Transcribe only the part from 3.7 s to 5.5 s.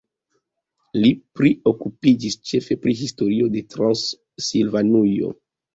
Transilvanujo.